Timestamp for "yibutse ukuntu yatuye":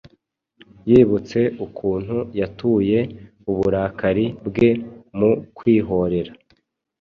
0.89-2.99